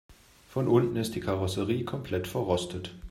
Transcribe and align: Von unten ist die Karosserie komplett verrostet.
Von 0.47 0.67
unten 0.67 0.95
ist 0.95 1.13
die 1.13 1.19
Karosserie 1.19 1.85
komplett 1.85 2.25
verrostet. 2.25 2.95